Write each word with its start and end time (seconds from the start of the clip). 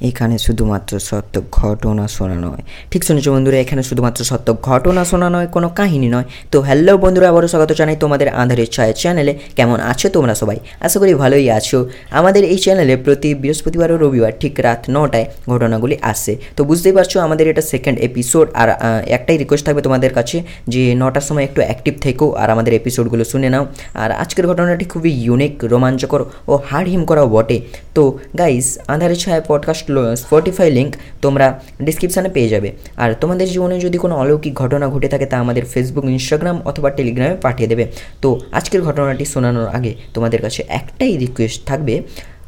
এখানে 0.00 0.38
শুধুমাত্র 0.38 0.98
সত্য 0.98 1.42
ঘটনা 1.52 2.08
শোনা 2.08 2.34
নয়। 2.34 2.62
ঠিক 2.90 3.04
শুনেছো 3.04 3.32
বন্ধুরা, 3.32 3.58
এখানে 3.58 3.82
শুধুমাত্র 3.82 4.24
সত্য 4.24 4.56
ঘটনা 4.62 5.04
শোনা 5.04 5.30
নয়, 5.30 5.46
কোনো 5.46 5.68
কাহিনী 5.68 6.08
নয়। 6.08 6.24
তো 6.50 6.60
হ্যালো 6.60 6.98
বন্ধুরা, 6.98 7.28
আবারও 7.28 7.48
স্বাগত 7.48 7.72
জানাই 7.72 7.96
তোমাদের 7.96 8.28
আঁধারের 8.28 8.66
ছায়া 8.66 8.92
চ্যানেলে 8.92 9.38
কেমন 9.56 9.80
আছো 9.80 10.08
তোমরা 10.08 10.34
সবাই? 10.34 10.58
আশা 10.80 10.98
করি 10.98 11.14
ভালোই 11.14 11.50
আছো। 11.50 11.88
আমাদের 12.10 12.44
এই 12.44 12.58
চ্যানেলে 12.58 12.96
প্রতি 12.96 13.34
বৃহস্পতিবার 13.34 13.92
ও 13.92 13.96
রবিবার 13.96 14.32
ঠিক 14.40 14.60
রাত 14.60 14.82
নটায় 14.90 15.26
ঘটনাগুলি 15.48 15.96
আসে। 16.02 16.36
তো 16.56 16.64
বুঝতেই 16.64 16.92
পারছ, 16.92 17.16
আমাদের 17.16 17.48
এটা 17.48 17.62
সেকেন্ড 17.62 17.98
এপিসোড 17.98 18.46
আর 18.54 18.68
একটাই 19.06 19.36
রিকোয়েস্ট 19.36 19.66
থাকবে 19.66 19.82
তোমাদের 19.82 20.12
কাছে 20.12 20.42
যে 20.68 20.94
নটার 20.94 21.20
সময় 21.20 21.44
একটু 21.44 21.60
অ্যাক্টিভ 21.60 21.94
থেকো 22.00 22.34
আর 22.34 22.50
আমাদের 22.50 22.72
এপিসোডগুলো 22.74 23.24
শুনে 23.24 23.48
নাও। 23.50 23.66
আর 23.94 24.12
আজকের 24.12 24.46
ঘটনাটি 24.46 24.84
খুবই 24.84 25.12
ইউনিক 25.24 25.64
রোমাঞ্চকর 25.64 26.22
ও 26.48 26.56
হাড় 26.68 26.88
হিম 26.88 27.04
করাও 27.04 27.28
বটে। 27.28 27.60
তো 27.94 28.18
গাইস 28.38 28.78
আঁধারের 28.88 29.16
ছায়া 29.16 29.40
পডকাস্ট 29.48 29.85
স্পটিফাই 30.22 30.68
লিঙ্ক 30.70 30.92
তোমরা 31.24 31.46
ডিসক্রিপশানে 31.86 32.30
পেয়ে 32.36 32.48
যাবে। 32.48 32.68
আর 33.02 33.10
তোমাদের 33.22 33.46
জীবনে 33.54 33.76
যদি 33.80 33.98
কোনো 33.98 34.14
অলৌকিক 34.22 34.54
ঘটনা 34.62 34.86
ঘটে 34.94 35.08
থাকে, 35.08 35.26
তা 35.26 35.36
আমাদের 35.44 35.64
ফেসবুক 35.72 36.04
ইনস্টাগ্রাম 36.04 36.56
অথবা 36.64 36.88
টেলিগ্রামে 36.90 37.36
পাঠিয়ে 37.44 37.68
দেবে। 37.72 37.84
তো 38.22 38.28
আজকের 38.58 38.80
ঘটনাটি 38.82 39.24
শোনানোর 39.24 39.68
আগে 39.68 39.92
তোমাদের 40.14 40.40
কাছে 40.44 40.60
একটাই 40.68 41.12
রিকোয়েস্ট 41.16 41.60
থাকবে 41.66 41.94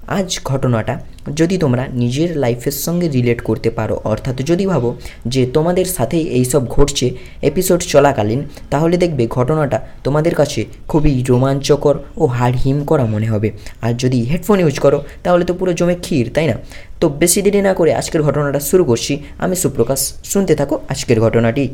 আজ 0.08 0.40
ঘটনাটা 0.44 0.94
যদি 1.36 1.58
তোমরা 1.58 1.88
নিজের 1.92 2.36
লাইফের 2.36 2.72
সঙ্গে 2.72 3.08
রিলেট 3.08 3.40
করতে 3.40 3.70
পারো, 3.70 4.00
অর্থাৎ 4.04 4.36
যদি 4.38 4.66
ভাবো 4.66 4.96
যে 5.26 5.46
তোমাদের 5.46 5.84
সাথেই 5.84 6.24
এইসব 6.28 6.68
ঘটছে 6.68 7.10
এপিসোড 7.42 7.80
চলাকালীন, 7.80 8.40
তাহলে 8.70 8.96
দেখবে 8.96 9.26
ঘটনাটা 9.26 9.78
তোমাদের 10.04 10.34
কাছে 10.34 10.64
খুবই 10.88 11.24
রোমাঞ্চকর 11.28 11.96
ও 12.16 12.26
হাড় 12.26 12.56
হিম 12.64 12.84
করা 12.84 13.04
মনে 13.04 13.26
হবে। 13.26 13.52
আর 13.82 13.92
যদি 13.94 14.24
হেডফোন 14.24 14.60
ইউজ 14.60 14.78
করো, 14.78 15.04
তাহলে 15.22 15.44
তো 15.44 15.54
পুরো 15.54 15.72
জমে 15.72 15.94
ক্ষীর, 15.94 16.30
তাই 16.34 16.46
না? 16.46 16.56
তো 17.00 17.08
বেশি 17.08 17.42
দেরি 17.42 17.60
না 17.60 17.74
করে 17.74 17.94
আজকের 17.94 18.22
ঘটনাটা 18.22 18.60
শুরু 18.60 18.84
করছি। 18.84 19.12
আমি 19.38 19.56
সুপ্রকাশ, 19.56 20.12
শুনতে 20.24 20.54
থাকো 20.54 20.80
আজকের 20.88 21.20
ঘটনাটি। 21.20 21.68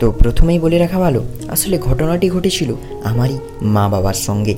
তো 0.00 0.06
প্রথমেই 0.12 0.58
বলে 0.58 0.78
রাখা 0.78 0.98
ভালো, 0.98 1.24
আসলে 1.48 1.78
ঘটনাটি 1.78 2.26
ঘটেছিল 2.30 2.74
আমারই 3.04 3.38
মা 3.62 3.88
বাবার 3.88 4.14
সঙ্গে। 4.14 4.54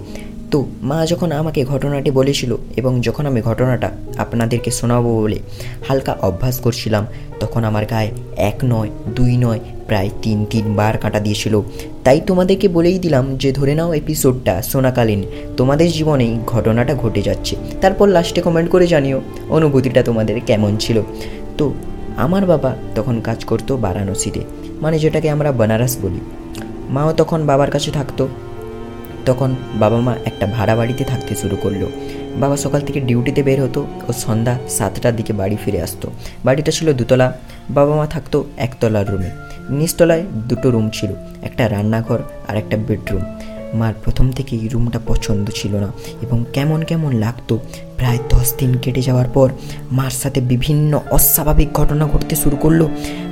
তো 0.50 0.66
মা 0.82 1.06
যখন 1.06 1.32
আমাকে 1.32 1.64
ঘটনাটি 1.64 2.10
বলেছিল 2.10 2.56
এবং 2.76 3.00
যখন 3.00 3.26
আমি 3.26 3.40
ঘটনাটা 3.40 3.90
আপনাদেরকে 4.18 4.70
শোনাবো 4.70 5.20
বলে 5.20 5.38
হালকা 5.88 6.12
অভ্যাস 6.20 6.60
করছিলাম, 6.60 7.06
তখন 7.40 7.64
আমার 7.64 7.84
গায়ে 7.86 8.10
এক 8.36 8.58
নয়, 8.64 8.90
দুই 9.16 9.36
নয়, 9.36 9.60
প্রায় 9.88 10.10
তিন 10.22 10.38
তিনবার 10.44 10.98
কাটা 10.98 11.20
দিয়েছিল। 11.20 11.62
তাই 12.04 12.20
তোমাদেরকে 12.20 12.68
বলেই 12.68 12.98
দিলাম 12.98 13.24
যে 13.36 13.52
ধরে 13.52 13.74
নাও 13.74 13.92
এপিসোডটা 13.94 14.62
শোনাকালীন, 14.62 15.20
তোমাদের 15.56 15.88
জীবনেই 15.92 16.38
ঘটনাটা 16.46 16.94
ঘটে 16.94 17.22
যাচ্ছে। 17.22 17.56
তারপর 17.80 18.08
লাস্টে 18.08 18.40
কমেন্ট 18.42 18.70
করে 18.70 18.86
জানিও 18.86 19.20
অনুভূতিটা 19.48 20.02
তোমাদের 20.02 20.40
কেমন 20.40 20.76
ছিল। 20.76 21.02
তো 21.58 21.72
আমার 22.16 22.46
বাবা 22.46 22.76
তখন 22.94 23.20
কাজ 23.20 23.44
করতো 23.44 23.76
বারাণসীতে। 23.76 24.40
মানে 24.82 24.98
যেটাকে 24.98 25.30
আমরা 25.30 25.52
বেনারস 25.52 25.96
বলি। 26.02 26.20
মাও 26.90 27.12
তখন 27.12 27.46
বাবার 27.46 27.70
কাছে 27.70 27.90
থাকতো। 27.90 28.28
তখন 29.26 29.56
বাবা 29.74 30.00
মা 30.00 30.14
একটা 30.24 30.46
ভাড়া 30.46 30.76
বাড়িতে 30.76 31.04
থাকতে 31.04 31.34
শুরু 31.34 31.56
করল। 31.56 31.86
বাবা 32.36 32.56
সকাল 32.56 32.80
থেকে 32.80 33.00
ডিউটিতে 33.00 33.42
বের 33.42 33.64
হতো 33.64 33.86
ও 34.08 34.12
সন্ধ্যা 34.12 34.58
সাতটার 34.68 35.16
দিকে 35.16 35.32
বাড়ি 35.32 35.56
ফিরে 35.64 35.82
আসতো। 35.82 36.10
বাড়িটা 36.44 36.72
ছিল 36.72 36.92
দুতলা। 36.92 37.38
বাবা 37.70 37.96
মা 37.96 38.06
থাকতো 38.06 38.44
একতলার 38.56 39.08
রুমে। 39.08 39.30
নিচতলায় 39.70 40.22
দুটো 40.22 40.70
রুম 40.70 40.90
ছিল, 40.90 41.12
একটা 41.42 41.68
রান্নাঘর 41.68 42.18
আর 42.48 42.56
একটা 42.56 42.76
বেডরুম। 42.76 43.22
মার 43.74 43.94
প্রথম 44.04 44.30
থেকেই 44.30 44.68
রুমটা 44.68 45.00
পছন্দ 45.06 45.50
ছিল 45.50 45.76
না 45.76 45.92
এবং 46.22 46.44
কেমন 46.52 46.84
কেমন 46.84 47.12
লাগতো, 47.12 47.58
প্রায় 47.96 48.18
দশ 48.28 48.52
দিন 48.58 48.78
কেটে 48.78 49.02
যাওয়ার 49.02 49.28
পর 49.28 49.50
মার 49.92 50.10
সাথে 50.10 50.40
বিভিন্ন 50.40 51.00
অস্বাভাবিক 51.10 51.72
ঘটনা 51.72 52.06
ঘটতে 52.06 52.36
শুরু 52.36 52.56
করল। 52.56 52.86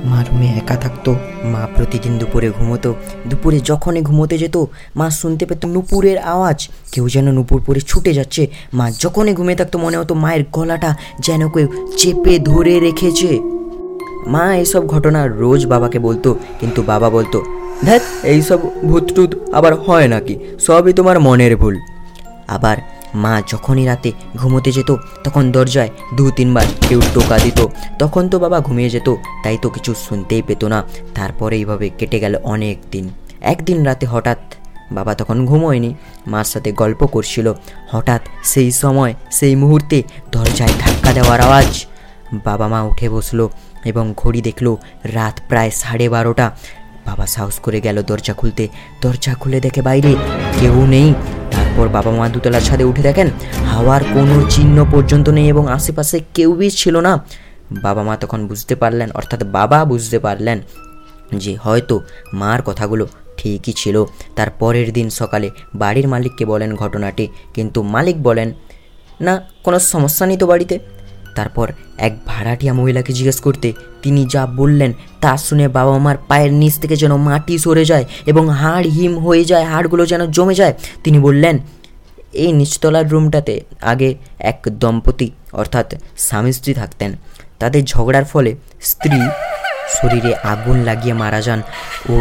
মা 0.05 0.23
রুমে 0.23 0.45
একা 0.45 0.75
থাকতো, 0.75 1.15
মা 1.43 1.67
প্রতিদিন 1.75 2.17
দুপুরে 2.17 2.49
ঘুমোতো, 2.49 2.95
দুপুরে 3.29 3.59
যখনই 3.59 4.01
ঘুমোতে 4.01 4.37
যেত, 4.37 4.65
মা 4.95 5.09
শুনতে 5.09 5.45
পেত 5.45 5.65
নুপুরের 5.65 6.17
আওয়াজ। 6.17 6.67
কেউ 6.91 7.09
যেন 7.09 7.31
নুপুর 7.31 7.61
পরে 7.61 7.79
ছুটে 7.79 8.13
যাচ্ছে, 8.13 8.47
মা 8.73 8.91
যখনই 8.91 9.33
ঘুমিয়ে 9.33 9.55
থাকতো 9.55 9.79
মনে 9.79 9.97
হতো 9.97 10.15
মায়ের 10.15 10.45
গলাটা 10.51 10.95
যেন 11.19 11.49
কেউ 11.49 11.67
চেপে 11.97 12.39
ধরে 12.39 12.79
রেখেছে। 12.79 13.39
মা 14.27 14.55
এইসব 14.55 14.87
ঘটনা 14.87 15.27
রোজ 15.27 15.65
বাবাকে 15.65 15.99
বলতো, 15.99 16.35
কিন্তু 16.59 16.83
বাবা 16.83 17.09
বলতো 17.09 17.56
ধ্যাত 17.85 18.01
এইসব 18.23 18.59
ভূত 18.87 19.13
টুত 19.15 19.49
আবার 19.53 19.75
হয় 19.75 20.07
নাকি? 20.07 20.35
সবই 20.59 20.93
তোমার 20.93 21.19
মনের 21.19 21.57
ভুল। 21.57 21.79
আবার 22.47 22.77
মা 23.15 23.41
যখনই 23.47 23.85
রাতে 23.85 24.11
ঘুমোতে 24.35 24.71
যেত, 24.71 24.95
তখন 25.23 25.51
দরজায় 25.51 25.89
দু 26.15 26.31
তিনবার 26.31 26.65
কেউ 26.89 27.01
টোকা 27.13 27.37
দিত। 27.37 27.65
তখন 27.99 28.29
তো 28.29 28.39
বাবা 28.39 28.59
ঘুমিয়ে 28.59 28.89
যেত, 28.89 29.15
তাই 29.43 29.57
তো 29.61 29.69
কিছু 29.69 29.93
শুনতেই 29.93 30.41
পেত 30.41 30.63
না। 30.63 30.83
তারপরে 31.15 31.55
এইভাবে 31.57 31.89
কেটে 31.89 32.19
গেল 32.19 32.35
অনেক 32.43 32.77
দিন। 32.91 33.09
একদিন 33.41 33.83
রাতে 33.83 34.05
হঠাৎ 34.05 34.37
বাবা 34.91 35.15
তখন 35.15 35.45
ঘুমোয়নি, 35.45 35.95
মার 36.27 36.43
সাথে 36.43 36.71
গল্প 36.71 37.05
করছিল। 37.05 37.53
হঠাৎ 37.91 38.21
সেই 38.43 38.71
সময়, 38.71 39.13
সেই 39.31 39.55
মুহূর্তে 39.55 40.03
দরজায় 40.31 40.71
ধাক্কা 40.79 41.13
দেওয়ার 41.13 41.41
আওয়াজ। 41.41 41.85
বাবা 42.33 42.67
মা 42.67 42.81
উঠে 42.81 43.09
বসল 43.09 43.47
এবং 43.85 44.13
ঘড়ি 44.17 44.41
দেখল, 44.41 44.75
রাত 45.03 45.39
প্রায় 45.49 45.71
সাড়ে 45.71 46.09
বারোটা। 46.09 46.57
বাবা 47.07 47.25
সাহস 47.35 47.55
করে 47.65 47.79
গেল 47.81 47.97
দরজা 48.09 48.33
খুলতে। 48.39 48.63
দরজা 49.03 49.33
খুলে 49.41 49.59
দেখে 49.65 49.81
বাইরে 49.81 50.11
কেউ 50.59 50.75
নেই। 50.85 51.13
তারপর 51.53 51.85
বাবা 51.87 52.11
মা 52.11 52.25
দুতলার 52.29 52.61
ছাদে 52.61 52.83
উঠে 52.83 53.01
দেখেন, 53.01 53.27
হাওয়ার 53.71 54.03
কোনো 54.13 54.35
চিহ্ন 54.49 54.77
পর্যন্ত 54.91 55.27
নেই 55.29 55.47
এবং 55.47 55.63
আশেপাশে 55.67 56.17
কেউই 56.33 56.69
ছিল 56.69 56.95
না। 57.07 57.13
বাবা 57.85 58.01
মা 58.03 58.13
তখন 58.17 58.39
বুঝতে 58.47 58.75
পারলেন, 58.75 59.09
অর্থাৎ 59.11 59.41
বাবা 59.57 59.79
বুঝতে 59.85 60.17
পারলেন 60.19 60.57
যে 61.35 61.51
হয়তো 61.55 61.95
মার 62.33 62.59
কথাগুলো 62.61 63.05
ঠিকই 63.37 63.73
ছিল। 63.73 63.95
তার 64.35 64.49
পরের 64.59 64.87
দিন 64.93 65.07
সকালে 65.09 65.47
বাড়ির 65.75 66.07
মালিককে 66.07 66.43
বলেন 66.45 66.75
ঘটনাটি, 66.75 67.25
কিন্তু 67.53 67.79
মালিক 67.95 68.17
বলেন, 68.23 68.49
না, 69.21 69.33
কোনো 69.63 69.77
সমস্যা 69.79 70.23
নেই 70.25 70.37
তো 70.37 70.45
বাড়িতে? 70.47 70.75
তারপর 71.37 71.67
এক 72.07 72.13
ভাড়াটিয়া 72.29 72.73
মহিলাকে 72.79 73.11
জিজ্ঞেস 73.17 73.37
করতে, 73.45 73.69
তিনি 74.03 74.21
যা 74.33 74.43
বললেন 74.59 74.91
তা 75.23 75.31
শুনে 75.45 75.65
বাবা 75.77 75.95
মার 76.05 76.17
পায়ের 76.29 76.51
নিচ 76.61 76.75
থেকে 76.81 76.95
যেন 77.03 77.13
মাটি 77.27 77.53
সরে 77.63 77.83
যায় 77.91 78.05
এবং 78.31 78.43
হাড় 78.59 78.85
হিম 78.95 79.13
হয়ে 79.25 79.43
যায়, 79.51 79.65
হাড়গুলো 79.71 80.03
যেন 80.11 80.21
জমে 80.35 80.55
যায়। 80.61 80.73
তিনি 81.03 81.17
বললেন, 81.27 81.55
এই 82.43 82.51
নিচতলার 82.59 83.05
রুমটাতে 83.13 83.53
আগে 83.91 84.09
এক 84.51 84.59
দম্পতি 84.81 85.27
অর্থাৎ 85.61 85.87
স্বামী 86.25 86.51
স্ত্রী 86.57 86.71
থাকতেন। 86.81 87.11
তাদের 87.61 87.81
ঝগড়ার 87.91 88.25
ফলে 88.31 88.51
স্ত্রী 88.89 89.19
শরীরে 89.97 90.31
আগুন 90.53 90.77
লাগিয়ে 90.89 91.15
মারা 91.21 91.41
যান 91.47 91.59
ও 92.13 92.15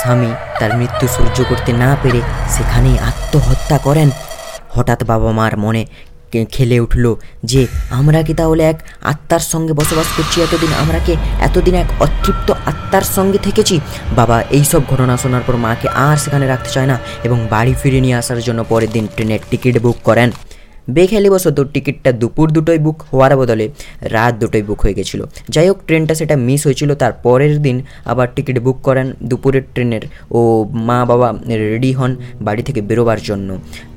স্বামী 0.00 0.30
তার 0.58 0.70
মৃত্যু 0.78 1.06
সহ্য 1.16 1.38
করতে 1.50 1.70
না 1.82 1.90
পেরে 2.02 2.20
সেখানেই 2.54 2.96
আত্মহত্যা 3.10 3.76
করেন। 3.86 4.08
হঠাৎ 4.74 5.00
বাবা 5.10 5.30
মার 5.38 5.54
মনে 5.64 5.82
খেলে 6.54 6.76
উঠল 6.80 7.04
যে 7.44 7.60
আমরা 7.90 8.22
কি 8.22 8.32
তাহলে 8.34 8.62
এক 8.72 8.78
আত্মার 9.02 9.42
সঙ্গে 9.52 9.72
বসবাস 9.72 10.08
করছি? 10.16 10.36
এতদিন 10.42 10.72
আমরা 10.82 10.98
কি 10.98 11.12
এতদিন 11.40 11.74
এক 11.74 11.88
অতৃপ্ত 12.00 12.48
আত্মার 12.70 13.04
সঙ্গে 13.16 13.38
থেকেছি? 13.38 13.80
বাবা, 14.16 14.36
এই 14.56 14.64
সব 14.64 14.82
ঘটনা 14.90 15.14
শোনার 15.16 15.44
পর 15.46 15.56
মাকে 15.56 15.88
আর 16.06 16.16
সেখানে 16.16 16.46
রাখতে 16.46 16.70
চায় 16.70 16.86
না 16.86 16.96
এবং 17.24 17.38
বাড়ি 17.50 17.74
ফিরে 17.82 18.00
নিয়ে 18.00 18.16
আসার 18.16 18.40
জন্য 18.40 18.60
পরের 18.68 18.90
দিন 18.92 19.04
ট্রেনের 19.14 19.42
টিকিট 19.50 19.74
বুক 19.82 19.96
করেন। 20.04 20.30
বেখেলিবশত 20.96 21.58
টিকিটটা 21.74 22.10
দুপুর 22.20 22.46
দুটোই 22.56 22.78
বুক 22.86 22.96
হওয়ার 23.10 23.32
বদলে 23.40 23.66
রাত 24.14 24.32
দুটোই 24.40 24.62
বুক 24.68 24.78
হয়ে 24.84 24.96
গেছিল। 24.98 25.20
যাই 25.54 25.66
হোক 25.68 25.78
ট্রেনটা 25.86 26.14
সেটা 26.20 26.34
মিস 26.46 26.60
হয়েছিল, 26.66 26.90
তার 27.02 27.12
পরের 27.24 27.54
দিন 27.62 27.76
আবার 28.10 28.26
টিকিট 28.36 28.56
বুক 28.66 28.76
করেন 28.86 29.06
দুপুরের 29.30 29.64
ট্রেনের 29.74 30.04
ও 30.38 30.40
মা 30.88 30.98
বাবা 31.10 31.28
রেডি 31.72 31.92
হন 31.98 32.12
বাড়ি 32.46 32.62
থেকে 32.68 32.80
বেরোবার 32.88 33.18
জন্য। 33.28 33.48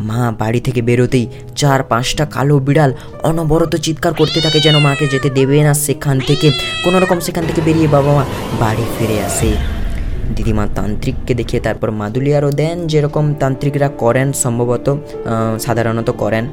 মা 0.10 0.22
বাড়ি 0.42 0.60
থেকে 0.68 0.82
বেরোতেই 0.90 1.26
চার 1.56 1.80
পাঁচটা 1.92 2.24
কালো 2.36 2.56
বিড়াল 2.68 2.92
অনবরত 3.30 3.74
চিৎকার 3.86 4.14
করতে 4.20 4.40
থাকে 4.46 4.60
যেন 4.66 4.76
মাকে 4.88 5.06
যেতে 5.14 5.30
দেবে 5.38 5.58
না 5.68 5.74
সেখান 5.86 6.18
থেকে। 6.30 6.48
কোনো 6.86 6.98
রকম 7.04 7.18
সেখান 7.28 7.44
থেকে 7.50 7.62
বেরিয়ে 7.68 7.90
বাবা 7.96 8.12
মা 8.18 8.26
বাড়ি 8.62 8.86
ফিরে 8.96 9.18
আসে। 9.30 9.52
দিদিমা 10.36 10.66
তান্ত্রিককে 10.78 11.34
দেখিয়ে 11.40 11.62
তারপর 11.68 11.90
মাদুলিয়ারও 12.02 12.52
দেন 12.62 12.78
যেরকম 12.92 13.26
তান্ত্রিকরা 13.42 13.90
করেন, 14.04 14.28
সম্ভবত 14.44 14.88
সাধারণত 15.66 16.10
করেন। 16.22 16.44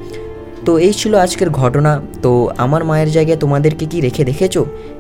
তো 0.64 0.78
এই 0.78 0.92
ছিল 0.92 1.12
আজকের 1.14 1.50
ঘটনা। 1.50 1.92
তো 2.22 2.50
আমার 2.58 2.84
মায়ের 2.84 3.10
জায়গায় 3.12 3.38
তোমাদেরকে 3.38 3.86
কি 3.86 4.00
রেখে 4.00 4.24
দেখেছ? 4.24 4.54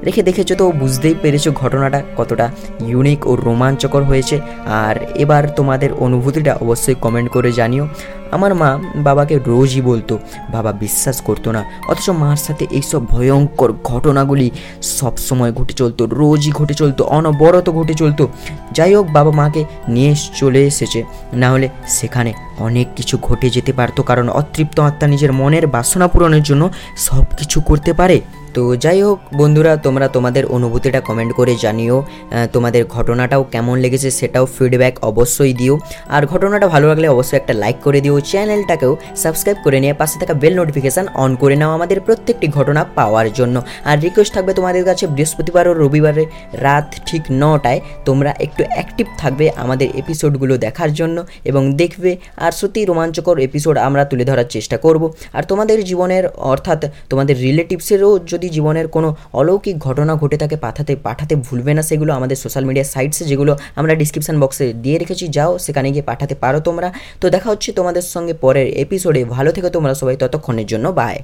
রেখে 0.06 0.22
দেখেছ 0.22 0.48
তো 0.52 0.64
বুঝতেই 0.72 1.14
পেরেছ 1.22 1.48
ঘটনাটা 1.48 2.02
কতটা 2.16 2.46
ইউনিক 2.86 3.26
ও 3.26 3.36
রোমাঞ্চকর 3.36 4.02
হয়েছে। 4.02 4.40
আর 4.66 4.96
এবার 5.14 5.42
তোমাদের 5.56 5.90
অনুভূতিটা 5.98 6.52
অবশ্যই 6.54 6.96
কমেন্ট 7.00 7.28
করে 7.30 7.52
জানিও। 7.52 7.84
আমার 8.32 8.54
মা 8.54 8.78
বাবাকে 8.96 9.38
রোজই 9.46 9.80
বলতো, 9.80 10.18
বাবা, 10.52 10.72
বিশ্বাস 10.72 11.20
করতো 11.20 11.52
না। 11.52 11.64
অথচ 11.88 12.10
মার 12.10 12.36
সাথে 12.36 12.66
এইসব 12.70 13.06
ভয়ঙ্কর 13.06 13.72
ঘটনাগুলি 13.84 14.50
সব 14.82 15.16
সময় 15.16 15.52
ঘটে 15.52 15.72
চলতো, 15.72 16.06
রোজই 16.06 16.52
ঘটে 16.52 16.74
চলতো, 16.74 17.04
অনবরত 17.04 17.70
ঘটে 17.70 17.94
চলতো। 17.94 18.28
যাই 18.72 18.94
হোক, 18.94 19.06
বাবা 19.06 19.30
মাকে 19.30 19.64
নিয়ে 19.88 20.14
চলে 20.36 20.66
এসেছে। 20.66 21.04
না 21.32 21.50
হলে 21.50 21.68
সেখানে 21.88 22.32
অনেক 22.58 22.86
কিছু 22.96 23.18
ঘটে 23.22 23.50
যেতে 23.50 23.72
পারতো, 23.72 24.02
কারণ 24.02 24.28
অতৃপ্ত 24.28 24.80
আত্মা 24.80 25.06
নিজের 25.08 25.32
মনের 25.32 25.66
বাসনা 25.66 26.08
পূরণের 26.08 26.42
জন্য 26.42 26.70
সব 26.96 27.24
কিছু 27.36 27.60
করতে 27.60 27.92
পারে। 27.92 28.20
তো 28.58 28.76
যাই 28.76 29.02
হোক, 29.02 29.18
বন্ধুরা, 29.36 29.76
তোমরা 29.76 30.08
তোমাদের 30.08 30.46
অনুভূতিটা 30.46 31.00
কমেন্ট 31.00 31.32
করে 31.32 31.56
জানিও। 31.64 32.04
তোমাদের 32.52 32.84
ঘটনাটাও 32.86 33.44
কেমন 33.44 33.78
লেগেছে 33.78 34.10
সেটাও 34.10 34.46
ফিডব্যাক 34.46 34.94
অবশ্যই 35.02 35.52
দিও। 35.52 35.78
আর 36.08 36.26
ঘটনাটা 36.26 36.68
ভালো 36.68 36.88
লাগলে 36.88 37.08
অবশ্যই 37.08 37.36
একটা 37.36 37.54
লাইক 37.54 37.76
করে 37.84 38.00
দিও। 38.00 38.20
চ্যানেলটাকেও 38.20 38.96
সাবস্ক্রাইব 39.16 39.58
করে 39.64 39.80
নিয়ে 39.80 39.94
পাশে 39.94 40.18
থাকা 40.20 40.34
বেল 40.34 40.54
নোটিফিকেশান 40.56 41.06
অন 41.14 41.30
করে 41.34 41.56
নাও 41.56 41.70
আমাদের 41.72 42.00
প্রত্যেকটি 42.00 42.46
ঘটনা 42.48 42.84
পাওয়ার 42.84 43.32
জন্য। 43.32 43.62
আর 43.84 43.96
রিকোয়েস্ট 44.00 44.34
থাকবে 44.34 44.52
তোমাদের 44.54 44.84
কাছে 44.84 45.06
বৃহস্পতিবার 45.06 45.68
ও 45.68 45.72
রবিবারে 45.72 46.26
রাত 46.52 46.94
ঠিক 47.06 47.22
নটায়। 47.30 47.80
তোমরা 48.04 48.30
একটু 48.38 48.64
অ্যাক্টিভ 48.74 49.06
থাকবে 49.18 49.50
আমাদের 49.56 49.88
এপিসোডগুলো 49.94 50.56
দেখার 50.56 50.92
জন্য 50.92 51.16
এবং 51.44 51.62
দেখবে। 51.72 52.16
আর 52.36 52.52
সত্যি 52.52 52.80
রোমাঞ্চকর 52.84 53.38
এপিসোড 53.38 53.78
আমরা 53.78 54.04
তুলে 54.04 54.24
ধরার 54.24 54.48
চেষ্টা 54.50 54.76
করব। 54.76 55.02
আর 55.32 55.42
তোমাদের 55.42 55.84
জীবনের, 55.84 56.24
অর্থাৎ 56.52 56.80
তোমাদের 57.08 57.36
রিলেটিভসেরও 57.46 58.18
যদি 58.32 58.47
জীবনের 58.56 58.86
কোনো 58.94 59.08
অলৌকিক 59.40 59.76
ঘটনা 59.86 60.12
ঘটে 60.22 60.36
থাকে 60.42 60.56
পাঠাতে 60.64 60.92
পাঠাতে 61.06 61.34
ভুলবে 61.46 61.72
না, 61.78 61.82
সেগুলো 61.90 62.10
আমাদের 62.18 62.36
সোশ্যাল 62.44 62.64
মিডিয়া 62.68 62.86
সাইটসে 62.94 63.24
যেগুলো 63.30 63.52
আমরা 63.78 63.92
ডিসক্রিপশান 64.00 64.36
বক্সে 64.42 64.66
দিয়ে 64.84 64.96
রেখেছি, 65.02 65.24
যাও 65.36 65.52
সেখানে 65.64 65.88
গিয়ে 65.94 66.06
পাঠাতে 66.10 66.34
পারো 66.42 66.58
তোমরা। 66.68 66.88
তো 67.20 67.26
দেখা 67.34 67.48
হচ্ছে 67.52 67.70
তোমাদের 67.78 68.04
সঙ্গে 68.14 68.34
পরের 68.44 68.66
এপিসোডে 68.84 69.20
ভালো 69.36 69.50
থেকে 69.56 69.68
তোমরা 69.76 69.92
সবাই, 70.00 70.16
ততক্ষণের 70.22 70.66
জন্য 70.72 70.86
বাই 71.00 71.16